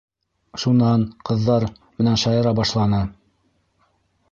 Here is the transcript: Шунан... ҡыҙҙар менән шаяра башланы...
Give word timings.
Шунан... 0.63 1.03
ҡыҙҙар 1.29 1.67
менән 2.01 2.19
шаяра 2.23 2.55
башланы... 2.63 3.05